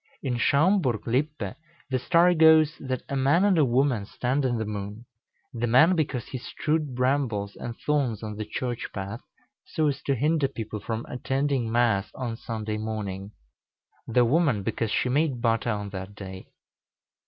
[0.23, 1.53] In Schaumburg Lippe,
[1.91, 5.05] the story goes, that a man and a woman stand in the moon,
[5.53, 9.21] the man because he strewed brambles and thorns on the church path,
[9.63, 13.33] so as to hinder people from attending Mass on Sunday morning;
[14.07, 16.47] the woman because she made butter on that day.